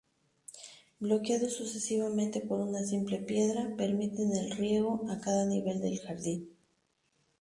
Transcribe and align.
Bloqueados 0.99 1.53
sucesivamente 1.57 2.41
por 2.41 2.59
una 2.59 2.83
simple 2.83 3.19
piedra, 3.19 3.75
permiten 3.77 4.35
el 4.35 4.49
riego 4.49 5.05
a 5.11 5.19
cada 5.21 5.45
nivel 5.45 5.79
del 5.79 5.99
jardín. 5.99 6.49